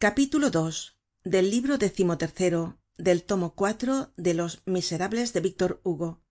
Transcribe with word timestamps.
capítulo 0.00 0.46
ii 0.54 0.94
del 1.24 1.50
libro 1.50 1.76
décimotercero 1.76 2.78
del 2.98 3.24
tomo 3.24 3.56
cuatro 3.56 4.12
de 4.16 4.32
los 4.32 4.62
miserables 4.64 5.32
de 5.32 5.40
víctor 5.40 5.80
hugo. 5.82 6.22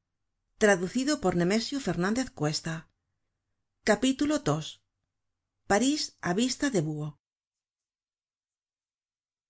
Traducido 0.58 1.20
por 1.20 1.36
nemesio 1.36 1.82
fernandez 1.82 2.30
cuesta. 2.30 2.90
Capítulo 3.84 4.36
ii 4.38 4.80
parís 5.68 6.16
á 6.22 6.34
vista 6.34 6.70
de 6.70 6.80
búho. 6.80 7.20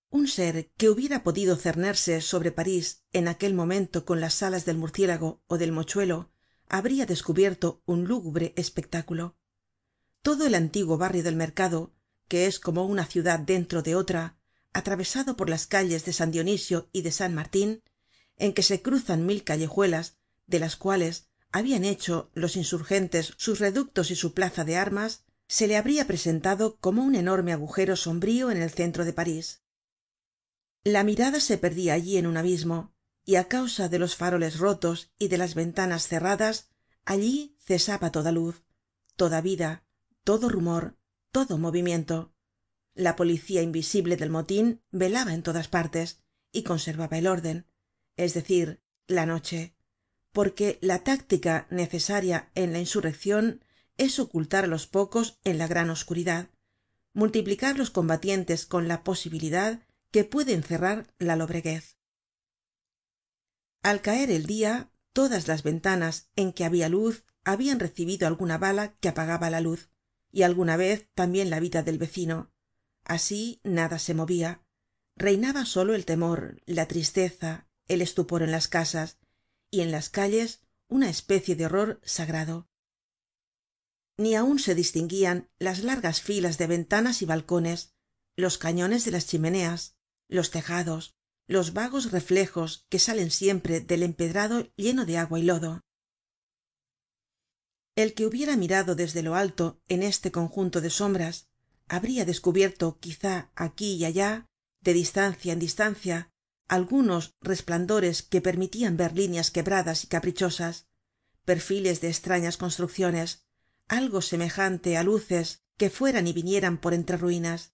Un 0.09 0.27
ser 0.27 0.71
que 0.77 0.89
hubiera 0.89 1.21
podido 1.21 1.55
cernerse 1.55 2.21
sobre 2.21 2.51
parís 2.51 3.05
en 3.13 3.27
aquel 3.27 3.53
momento 3.53 4.03
con 4.03 4.19
las 4.19 4.41
alas 4.41 4.65
del 4.65 4.79
murciélago 4.79 5.43
ó 5.45 5.59
del 5.59 5.71
mochuelo 5.71 6.31
habria 6.69 7.05
descubierto 7.05 7.83
un 7.85 8.05
lúgubre 8.05 8.55
espectáculo. 8.57 9.37
Todo 10.23 10.47
el 10.47 10.55
antiguo 10.55 10.97
barrio 10.97 11.21
del 11.21 11.35
mercado 11.35 11.93
que 12.27 12.45
es 12.45 12.59
como 12.59 12.85
una 12.85 13.05
ciudad 13.05 13.39
dentro 13.39 13.81
de 13.81 13.95
otra 13.95 14.37
atravesado 14.73 15.37
por 15.37 15.49
las 15.49 15.65
calles 15.65 16.05
de 16.05 16.13
san 16.13 16.31
dionisio 16.31 16.89
y 16.91 17.01
de 17.01 17.11
san 17.11 17.33
martin 17.33 17.83
en 18.37 18.53
que 18.53 18.63
se 18.63 18.81
cruzan 18.81 19.25
mil 19.25 19.43
callejuelas 19.43 20.17
de 20.45 20.59
las 20.59 20.75
cuales 20.75 21.29
habian 21.51 21.85
hecho 21.85 22.29
los 22.33 22.55
insurgentes 22.55 23.33
sus 23.37 23.59
reductos 23.59 24.11
y 24.11 24.15
su 24.15 24.33
plaza 24.33 24.63
de 24.65 24.77
armas 24.77 25.23
se 25.47 25.67
le 25.67 25.77
habria 25.77 26.05
presentado 26.05 26.77
como 26.77 27.03
un 27.03 27.15
enorme 27.15 27.53
agujero 27.53 27.95
sombrío 27.95 28.51
en 28.51 28.61
el 28.61 28.69
centro 28.69 29.05
de 29.05 29.13
parís. 29.13 29.63
La 30.83 31.03
mirada 31.03 31.39
se 31.39 31.57
perdia 31.57 31.93
allí 31.93 32.17
en 32.17 32.27
un 32.27 32.37
abismo 32.37 32.93
y 33.25 33.35
á 33.35 33.45
causa 33.47 33.89
de 33.89 33.99
los 33.99 34.15
faroles 34.15 34.57
rotos 34.57 35.11
y 35.17 35.27
de 35.27 35.37
las 35.37 35.55
ventanas 35.55 36.07
cerradas 36.07 36.69
allí 37.03 37.57
cesaba 37.59 38.11
toda 38.11 38.31
luz 38.31 38.63
toda 39.15 39.41
vida 39.41 39.83
todo 40.23 40.49
rumor 40.49 40.97
todo 41.37 41.59
movimiento. 41.59 42.33
La 42.95 43.15
policía 43.15 43.61
invisible 43.61 44.17
del 44.17 44.31
motin 44.31 44.81
velaba 44.89 45.35
en 45.35 45.43
todas 45.43 45.67
partes 45.67 46.23
y 46.51 46.63
conservaba 46.63 47.19
el 47.19 47.27
orden 47.27 47.67
es 48.15 48.33
decir 48.33 48.81
la 49.05 49.27
noche 49.27 49.75
porque 50.31 50.79
la 50.81 51.03
táctica 51.03 51.67
necesaria 51.69 52.49
en 52.55 52.73
la 52.73 52.79
insurreccion 52.79 53.63
es 53.97 54.17
ocultar 54.17 54.63
á 54.63 54.67
los 54.67 54.87
pocos 54.87 55.37
en 55.43 55.59
la 55.59 55.67
gran 55.67 55.91
oscuridad 55.91 56.49
multiplicar 57.13 57.77
los 57.77 57.91
combatientes 57.91 58.65
con 58.65 58.87
la 58.87 59.03
posibilidad 59.03 59.85
que 60.09 60.23
puede 60.23 60.53
encerrar 60.53 61.13
la 61.19 61.35
lobreguez. 61.35 61.99
Al 63.83 64.01
caer 64.01 64.31
el 64.31 64.47
dia 64.47 64.89
todas 65.13 65.47
las 65.47 65.61
ventanas 65.61 66.31
en 66.35 66.51
que 66.51 66.65
habia 66.65 66.89
luz 66.89 67.25
habian 67.43 67.79
recibido 67.79 68.25
alguna 68.25 68.57
bala 68.57 68.95
que 68.99 69.09
apagaba 69.09 69.51
la 69.51 69.61
luz 69.61 69.91
y 70.31 70.43
alguna 70.43 70.77
vez 70.77 71.09
tambien 71.13 71.49
la 71.49 71.59
vida 71.59 71.83
del 71.83 71.97
vecino. 71.97 72.51
Así 73.03 73.61
nada 73.63 73.99
se 73.99 74.13
movia 74.13 74.61
reinaba 75.17 75.65
solo 75.65 75.95
el 75.95 76.05
temor 76.05 76.61
la 76.65 76.87
tristeza 76.87 77.67
el 77.87 78.01
estupor 78.01 78.43
en 78.43 78.51
las 78.51 78.67
casas 78.67 79.17
y 79.71 79.81
en 79.81 79.91
las 79.91 80.09
calles 80.09 80.61
una 80.87 81.09
especie 81.09 81.55
de 81.55 81.65
horror 81.65 82.01
sagrado. 82.03 82.69
Ni 84.17 84.35
aun 84.35 84.59
se 84.59 84.75
distinguian 84.75 85.49
las 85.59 85.83
largas 85.83 86.21
filas 86.21 86.57
de 86.57 86.67
ventanas 86.67 87.21
y 87.21 87.25
balcones 87.25 87.93
los 88.35 88.57
cañones 88.57 89.05
de 89.05 89.11
las 89.11 89.27
chimeneas 89.27 89.95
los 90.27 90.51
tejados 90.51 91.15
los 91.47 91.73
vagos 91.73 92.11
reflejos 92.11 92.85
que 92.89 92.99
salen 92.99 93.31
siempre 93.31 93.79
del 93.79 94.03
empedrado 94.03 94.69
lleno 94.75 95.05
de 95.05 95.17
agua 95.17 95.39
y 95.39 95.43
lodo 95.43 95.85
el 97.97 98.13
que 98.13 98.27
hubiera 98.27 98.55
mirado 98.55 98.93
desde 98.93 99.23
lo 99.23 99.33
alto 99.33 99.81
en 99.89 100.03
este 100.03 100.31
conjunto 100.31 100.81
de 100.81 100.91
sombras 100.91 101.47
habria 101.87 102.25
descubierto 102.25 102.99
quizá 102.99 103.51
aquí 103.55 103.95
y 103.95 104.05
allá 104.05 104.45
de 104.81 104.93
distancia 104.93 105.51
en 105.51 105.59
distancia 105.59 106.31
algunos 106.67 107.33
resplandores 107.41 108.21
que 108.21 108.39
permitian 108.39 108.97
ver 108.97 109.13
líneas 109.13 109.49
quebradas 109.49 110.03
y 110.03 110.07
caprichosas 110.07 110.87
perfiles 111.43 111.99
de 111.99 112.09
estrañas 112.09 112.57
construcciones 112.57 113.47
algo 113.87 114.21
semejante 114.21 114.95
á 114.95 115.01
luces 115.01 115.63
que 115.77 115.89
fueran 115.89 116.27
y 116.27 116.33
vinieran 116.33 116.77
por 116.77 116.93
entre 116.93 117.17
ruinas. 117.17 117.73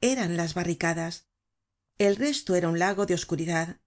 Eran 0.00 0.36
las 0.36 0.54
barricadas. 0.54 1.28
El 1.98 2.16
resto 2.16 2.56
era 2.56 2.68
un 2.68 2.78
lago 2.78 3.06
de 3.06 3.14
oscuridad 3.14 3.80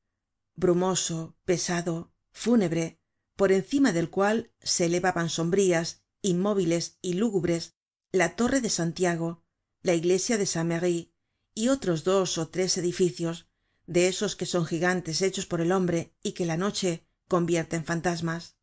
brumoso 0.56 1.36
pesado 1.46 2.12
fúnebre 2.32 2.99
por 3.40 3.54
encima 3.54 3.94
del 3.94 4.10
cual 4.10 4.52
se 4.62 4.88
elevaban 4.88 5.30
sombrías 5.30 6.04
inmóviles 6.22 6.98
y 7.02 7.14
lúgubres 7.14 7.78
la 8.12 8.36
torre 8.36 8.60
de 8.60 8.70
santiago 8.70 9.46
la 9.82 9.94
iglesia 9.94 10.38
de 10.38 10.46
san 10.46 10.68
merry 10.68 11.14
y 11.56 11.70
otros 11.70 12.04
dos 12.04 12.38
ó 12.38 12.50
tres 12.50 12.78
edificios 12.78 13.48
de 13.88 14.10
esos 14.10 14.36
que 14.36 14.46
son 14.46 14.66
gigantes 14.66 15.22
hechos 15.22 15.46
por 15.46 15.62
el 15.62 15.72
hombre 15.72 16.14
y 16.22 16.34
que 16.34 16.46
la 16.46 16.58
noche 16.58 17.08
convierte 17.30 17.78
en 17.78 17.86
fantasmas. 17.86 18.58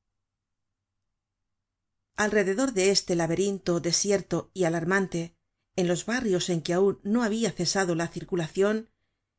Alrededor 2.14 2.74
de 2.74 2.90
este 2.90 3.16
laberinto 3.16 3.80
desierto 3.80 4.50
y 4.52 4.64
alarmante 4.64 5.38
en 5.76 5.88
los 5.88 6.04
barrios 6.04 6.50
en 6.50 6.60
que 6.60 6.74
aun 6.74 7.00
no 7.02 7.22
habia 7.22 7.50
cesado 7.50 7.94
la 7.94 8.08
circulacion 8.08 8.90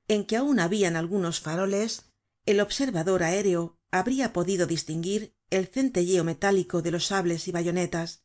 en 0.08 0.26
que 0.26 0.36
aun 0.36 0.60
habian 0.60 0.96
algunos 0.96 1.42
faroles 1.42 2.06
el 2.48 2.60
observador 2.60 3.22
aéreo 3.22 3.77
habria 3.92 4.34
podido 4.34 4.68
distinguir 4.68 5.36
el 5.50 5.68
centelleo 5.68 6.24
metálico 6.24 6.82
de 6.82 6.92
los 6.92 7.06
sables 7.08 7.48
y 7.48 7.52
bayonetas 7.52 8.24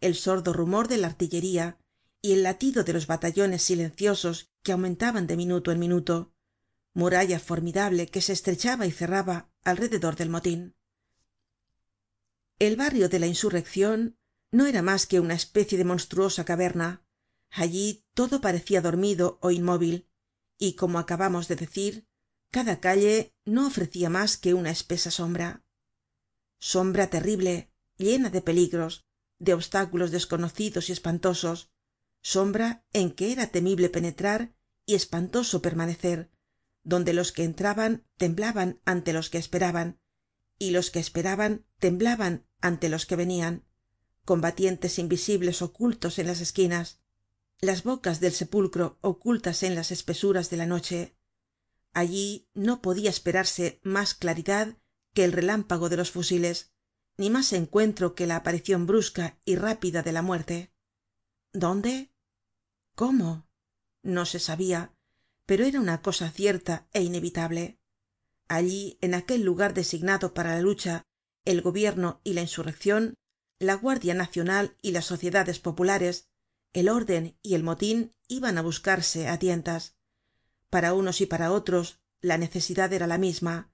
el 0.00 0.14
sordo 0.14 0.52
rumor 0.52 0.88
de 0.88 0.98
la 0.98 1.06
artillería 1.06 1.78
y 2.20 2.32
el 2.32 2.42
latido 2.42 2.84
de 2.84 2.92
los 2.92 3.06
batallones 3.06 3.62
silenciosos 3.62 4.50
que 4.62 4.72
aumentaban 4.72 5.26
de 5.26 5.36
minuto 5.36 5.70
en 5.72 5.78
minuto 5.78 6.34
muralla 6.92 7.38
formidable 7.38 8.08
que 8.08 8.20
se 8.20 8.32
estrechaba 8.32 8.86
y 8.86 8.90
cerraba 8.90 9.50
alrededor 9.64 10.16
del 10.16 10.30
motin 10.30 10.76
el 12.58 12.76
barrio 12.76 13.08
de 13.08 13.18
la 13.18 13.26
insurreccion 13.26 14.16
no 14.50 14.66
era 14.66 14.80
mas 14.80 15.06
que 15.06 15.20
una 15.20 15.34
especie 15.34 15.76
de 15.76 15.84
monstruosa 15.84 16.44
caverna. 16.44 17.04
Allí 17.50 18.04
todo 18.14 18.40
parecia 18.40 18.80
dormido 18.80 19.38
ó 19.42 19.50
inmóvil 19.50 20.08
y 20.58 20.72
como 20.74 20.98
acabamos 20.98 21.48
de 21.48 21.56
decir 21.56 22.08
cada 22.50 22.80
calle 22.80 23.34
no 23.44 23.66
ofrecia 23.66 24.08
mas 24.10 24.36
que 24.36 24.54
una 24.54 24.70
espesa 24.70 25.10
sombra. 25.10 25.62
Sombra 26.58 27.08
terrible 27.08 27.70
llena 27.96 28.30
de 28.30 28.40
peligros 28.40 29.04
de 29.38 29.54
obstáculos 29.54 30.10
desconocidos 30.10 30.88
y 30.88 30.92
espantosos. 30.92 31.70
Sombra 32.22 32.84
en 32.92 33.10
que 33.12 33.32
era 33.32 33.48
temible 33.48 33.88
penetrar 33.88 34.54
y 34.86 34.94
espantoso 34.94 35.62
permanecer 35.62 36.30
donde 36.86 37.12
los 37.12 37.32
que 37.32 37.42
entraban 37.42 38.06
temblaban 38.16 38.80
ante 38.84 39.12
los 39.12 39.28
que 39.28 39.38
esperaban 39.38 39.98
y 40.56 40.70
los 40.70 40.92
que 40.92 41.00
esperaban 41.00 41.66
temblaban 41.80 42.46
ante 42.60 42.88
los 42.88 43.06
que 43.06 43.16
venian 43.16 43.64
combatientes 44.24 45.00
invisibles 45.00 45.62
ocultos 45.62 46.20
en 46.20 46.28
las 46.28 46.40
esquinas 46.40 47.00
las 47.60 47.82
bocas 47.82 48.20
del 48.20 48.32
sepulcro 48.32 48.98
ocultas 49.00 49.64
en 49.64 49.74
las 49.74 49.90
espesuras 49.90 50.48
de 50.48 50.56
la 50.58 50.66
noche 50.66 51.15
allí 51.96 52.46
no 52.52 52.82
podia 52.82 53.08
esperarse 53.08 53.80
mas 53.82 54.12
claridad 54.12 54.76
que 55.14 55.24
el 55.24 55.32
relámpago 55.32 55.88
de 55.88 55.96
los 55.96 56.10
fusiles 56.10 56.74
ni 57.16 57.30
mas 57.30 57.54
encuentro 57.54 58.14
que 58.14 58.26
la 58.26 58.36
aparicion 58.36 58.86
brusca 58.86 59.38
y 59.46 59.56
rápida 59.56 60.02
de 60.02 60.12
la 60.12 60.20
muerte. 60.20 60.74
Dónde 61.54 62.12
cómo 62.94 63.48
no 64.02 64.26
se 64.26 64.40
sabia 64.40 64.92
pero 65.46 65.64
era 65.64 65.80
una 65.80 66.02
cosa 66.02 66.30
cierta 66.30 66.86
é 66.92 67.00
inevitable. 67.00 67.78
Allí 68.46 68.98
en 69.00 69.14
aquel 69.14 69.42
lugar 69.42 69.72
designado 69.72 70.34
para 70.34 70.54
la 70.54 70.60
lucha 70.60 71.02
el 71.46 71.62
gobierno 71.62 72.20
y 72.24 72.34
la 72.34 72.42
insurreccion 72.42 73.14
la 73.58 73.74
guardia 73.74 74.12
nacional 74.12 74.76
y 74.82 74.90
las 74.90 75.06
sociedades 75.06 75.60
populares 75.60 76.28
el 76.74 76.90
orden 76.90 77.38
y 77.42 77.54
el 77.54 77.62
motin 77.62 78.12
iban 78.28 78.58
á 78.58 78.62
buscarse 78.62 79.28
á 79.28 79.38
tientas 79.38 79.95
para 80.76 80.92
unos 80.92 81.22
y 81.22 81.26
para 81.26 81.52
otros 81.52 82.00
la 82.20 82.36
necesidad 82.36 82.92
era 82.92 83.06
la 83.06 83.16
misma. 83.16 83.72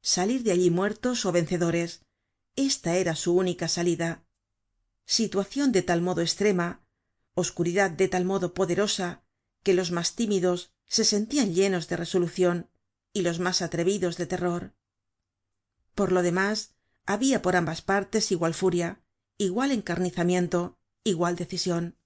Salir 0.00 0.44
de 0.44 0.52
allí 0.52 0.70
muertos 0.70 1.26
ó 1.26 1.32
vencedores. 1.32 2.06
Esta 2.54 2.94
era 2.94 3.16
su 3.16 3.34
única 3.34 3.66
salida. 3.66 4.24
Situacion 5.06 5.72
de 5.72 5.82
tal 5.82 6.02
modo 6.02 6.20
estrema 6.20 6.86
oscuridad 7.34 7.90
de 7.90 8.06
tal 8.06 8.24
modo 8.24 8.54
poderosa 8.54 9.24
que 9.64 9.74
los 9.74 9.90
mas 9.90 10.14
tímidos 10.14 10.70
se 10.84 11.04
sentian 11.04 11.52
llenos 11.52 11.88
de 11.88 11.96
resolucion 11.96 12.70
y 13.12 13.22
los 13.22 13.40
mas 13.40 13.60
atrevidos 13.60 14.16
de 14.16 14.26
terror. 14.26 14.76
Por 15.96 16.12
lo 16.12 16.22
demás 16.22 16.76
habia 17.06 17.42
por 17.42 17.56
ambas 17.56 17.82
partes 17.82 18.30
igual 18.30 18.54
furia 18.54 19.00
igual 19.36 19.72
encarnizamiento 19.72 20.78
igual 21.02 21.34
decision 21.34 21.98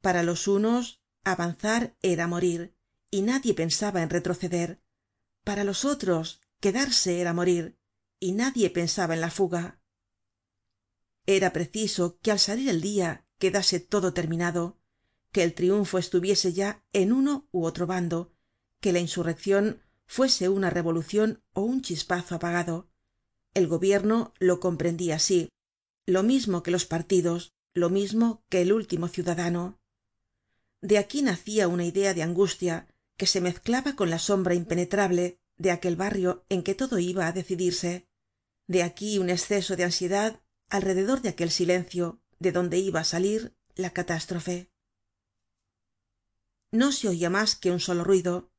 para 0.00 0.22
los 0.22 0.48
unos 0.48 1.02
avanzar 1.22 1.98
era 2.00 2.26
morir 2.26 2.77
y 3.10 3.22
nadie 3.22 3.54
pensaba 3.54 4.02
en 4.02 4.10
retroceder. 4.10 4.80
Para 5.44 5.64
los 5.64 5.84
otros 5.84 6.40
quedarse 6.60 7.20
era 7.20 7.32
morir 7.32 7.78
y 8.20 8.32
nadie 8.32 8.70
pensaba 8.70 9.14
en 9.14 9.20
la 9.20 9.30
fuga. 9.30 9.80
Era 11.26 11.52
preciso 11.52 12.18
que 12.20 12.30
al 12.30 12.38
salir 12.38 12.68
el 12.68 12.80
dia 12.80 13.26
quedase 13.38 13.80
todo 13.80 14.12
terminado 14.12 14.78
que 15.32 15.42
el 15.42 15.54
triunfo 15.54 15.98
estuviese 15.98 16.52
ya 16.52 16.82
en 16.92 17.12
uno 17.12 17.48
ú 17.52 17.64
otro 17.64 17.86
bando 17.86 18.32
que 18.80 18.92
la 18.92 18.98
insurreccion 18.98 19.82
fuese 20.06 20.48
una 20.48 20.70
revolucion 20.70 21.42
ó 21.52 21.62
un 21.62 21.82
chispazo 21.82 22.34
apagado. 22.34 22.88
El 23.54 23.66
gobierno 23.68 24.32
lo 24.38 24.58
comprendia 24.60 25.16
así 25.16 25.50
lo 26.06 26.22
mismo 26.22 26.62
que 26.62 26.70
los 26.70 26.86
partidos 26.86 27.52
lo 27.74 27.90
mismo 27.90 28.42
que 28.48 28.62
el 28.62 28.72
último 28.72 29.08
ciudadano. 29.08 29.78
De 30.80 30.96
aquí 30.96 31.22
nacia 31.22 31.68
una 31.68 31.84
idea 31.84 32.14
de 32.14 32.22
angustia 32.22 32.87
que 33.18 33.26
se 33.26 33.42
mezclaba 33.42 33.96
con 33.96 34.08
la 34.08 34.18
sombra 34.18 34.54
impenetrable 34.54 35.40
de 35.56 35.72
aquel 35.72 35.96
barrio 35.96 36.46
en 36.48 36.62
que 36.62 36.74
todo 36.80 36.98
iba 36.98 37.26
á 37.26 37.32
decidirse. 37.32 38.08
De 38.66 38.82
aquí 38.82 39.18
un 39.18 39.28
esceso 39.28 39.76
de 39.76 39.84
ansiedad 39.84 40.40
alrededor 40.70 41.20
de 41.20 41.30
aquel 41.30 41.50
silencio 41.50 42.22
de 42.38 42.52
donde 42.52 42.78
iba 42.78 43.00
á 43.00 43.04
salir 43.04 43.40
la 43.74 43.90
catástrofe. 43.90 44.70
No 46.70 46.92
se 46.92 47.08
oia 47.08 47.28
mas 47.28 47.56
que 47.60 47.72
un 47.72 47.80
solo 47.80 48.04
ruido 48.04 48.52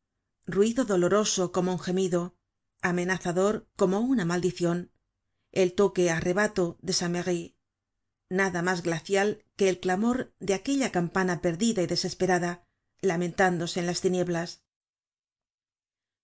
ruido 0.46 0.84
doloroso 0.84 1.52
como 1.52 1.72
un 1.72 1.80
gemido 1.80 2.36
amenazador 2.82 3.70
como 3.76 4.00
una 4.00 4.26
maldicion 4.26 4.92
el 5.52 5.74
toque 5.74 6.10
á 6.10 6.20
rebato 6.20 6.78
de 6.82 6.94
san 6.94 7.12
merry 7.14 7.56
nada 8.30 8.62
mas 8.62 8.82
glacial 8.82 9.46
que 9.56 9.70
el 9.70 9.80
clamor 9.80 10.34
de 10.40 10.54
aquella 10.54 10.92
campana 10.92 11.42
perdida 11.42 11.82
y 11.84 11.88
desesperada 11.88 12.68
lamentándose 13.02 13.80
en 13.80 13.86
las 13.86 14.02
tinieblas. 14.02 14.64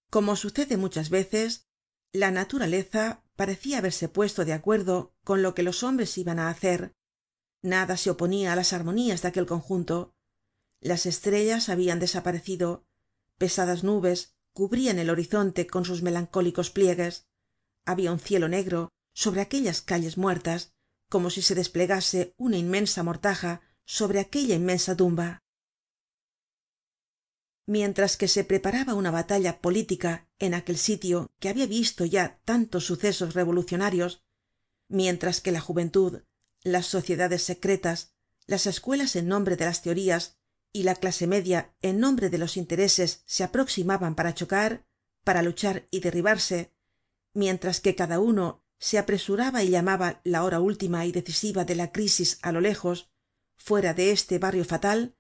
Como 0.10 0.36
sucede 0.36 0.77
muchas 0.77 1.10
veces 1.10 1.68
la 2.12 2.31
naturaleza 2.31 3.24
parecia 3.36 3.80
haberse 3.80 4.07
puesto 4.07 4.45
de 4.45 4.54
acuerdo 4.54 5.13
con 5.24 5.42
lo 5.42 5.54
que 5.54 5.63
los 5.63 5.83
hombres 5.83 6.18
iban 6.18 6.39
á 6.39 6.50
hacer. 6.50 6.95
Nada 7.62 7.98
se 7.98 8.10
oponia 8.10 8.54
á 8.54 8.56
las 8.56 8.74
armonías 8.74 9.22
de 9.22 9.27
aquel 9.30 9.45
conjunto. 9.45 10.16
Las 10.80 11.06
estrellas 11.06 11.68
habian 11.69 12.00
desaparecido 12.00 12.86
pesadas 13.38 13.83
nubes 13.83 14.36
cubrian 14.54 15.00
el 15.00 15.10
horizonte 15.10 15.68
con 15.68 15.83
sus 15.83 16.01
melancólicos 16.01 16.69
pliegues 16.69 17.28
habia 17.86 18.12
un 18.12 18.19
cielo 18.19 18.48
negro 18.48 18.89
sobre 19.13 19.42
aquellas 19.42 19.81
calles 19.81 20.18
muertas 20.18 20.74
como 21.10 21.30
si 21.30 21.42
se 21.42 21.56
desplegase 21.56 22.33
una 22.38 22.57
inmensa 22.57 23.04
mortaja 23.04 23.62
sobre 23.86 24.19
aquella 24.19 24.56
inmensa 24.56 24.95
tumba 24.95 25.44
mientras 27.65 28.15
que 28.17 28.27
se 28.27 28.44
preparaba 28.44 28.94
una 28.94 29.12
batalla 29.12 29.59
política 29.59 30.27
en 30.39 30.53
aquel 30.53 30.77
sitio 30.77 31.31
que 31.39 31.50
habia 31.50 31.65
visto 31.65 32.06
ya 32.06 32.39
tantos 32.45 32.85
sucesos 32.85 33.33
revolucionarios 33.33 34.23
mientras 34.88 35.41
que 35.41 35.51
la 35.51 35.62
juventud 35.62 36.21
las 36.63 36.85
sociedades 36.85 37.44
secretas 37.44 38.13
las 38.45 38.67
escuelas 38.67 39.15
en 39.15 39.27
nombre 39.27 39.56
de 39.56 39.65
las 39.65 39.81
teorías 39.81 40.38
y 40.71 40.83
la 40.83 40.95
clase 40.95 41.25
media 41.25 41.73
en 41.81 42.00
nombre 42.00 42.29
de 42.29 42.38
los 42.38 42.57
intereses 42.57 43.23
se 43.25 43.44
aproximaban 43.44 44.13
para 44.13 44.35
chocar 44.35 44.85
para 45.23 45.41
luchar 45.41 45.88
y 45.89 46.01
derribarse 46.01 46.71
mientras 47.33 47.81
que 47.81 47.95
cada 47.95 48.19
uno 48.19 48.63
se 48.77 49.00
apresuraba 49.00 49.63
y 49.63 49.69
llamaba 49.69 50.21
la 50.23 50.44
hora 50.44 50.59
última 50.59 51.06
y 51.06 51.11
decisiva 51.11 51.65
de 51.65 51.75
la 51.75 51.91
crisis 51.91 52.38
á 52.44 52.51
lo 52.51 52.61
lejos 52.61 53.09
fuera 53.57 53.95
de 53.95 54.11
este 54.11 54.38
barrio 54.38 54.65
fatal 54.65 55.15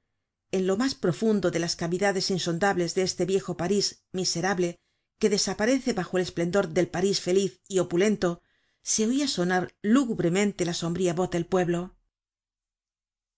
en 0.55 0.67
lo 0.67 0.77
mas 0.77 0.95
profundo 0.95 1.51
de 1.51 1.59
las 1.59 1.75
cavidades 1.75 2.31
insondables 2.31 2.95
de 2.95 3.01
este 3.01 3.25
viejo 3.25 3.57
parís 3.57 4.05
miserable 4.13 4.79
que 5.19 5.29
desaparece 5.29 5.91
bajo 5.91 6.15
el 6.17 6.23
esplendor 6.23 6.69
del 6.69 6.87
parís 6.87 7.19
feliz 7.19 7.61
y 7.67 7.79
opulento 7.79 8.41
se 8.81 9.05
oia 9.05 9.27
sonar 9.27 9.75
lúgubremente 9.81 10.63
la 10.63 10.73
sombría 10.73 11.13
voz 11.13 11.29
del 11.29 11.45
pueblo. 11.45 11.97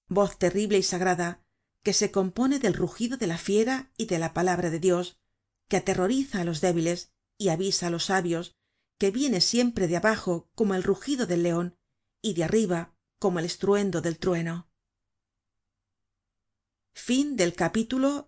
Voz 0.08 0.38
terrible 0.38 0.78
y 0.78 0.84
sagrada 0.84 1.44
que 1.81 1.94
se 1.94 2.12
compone 2.12 2.60
del 2.60 2.75
rugido 2.75 3.18
de 3.18 3.25
la 3.25 3.40
fiera 3.40 3.92
y 3.98 4.06
de 4.06 4.20
la 4.20 4.36
palabra 4.36 4.70
de 4.70 4.80
dios 4.80 5.20
que 5.68 5.78
aterroriza 5.78 6.42
á 6.42 6.44
los 6.44 6.62
débiles 6.62 7.13
y 7.40 7.50
avisa 7.50 7.88
á 7.88 7.90
los 7.90 8.06
sabios 8.06 8.56
que 9.00 9.10
viene 9.10 9.42
siempre 9.42 9.88
de 9.88 9.98
abajo 9.98 10.52
como 10.54 10.75
el 10.75 10.84
rugido 10.84 11.25
del 11.25 11.42
leon 11.42 11.80
y 12.22 12.36
de 12.36 12.44
arriba 12.44 12.96
como 13.18 13.40
el 13.40 13.46
estruendo 13.46 14.02
del 14.02 14.20
trueno 14.20 14.67
fin 16.98 17.36
del 17.36 17.54
capítulo 17.54 18.28